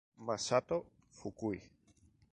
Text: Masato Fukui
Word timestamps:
Masato 0.17 0.89
Fukui 1.13 1.61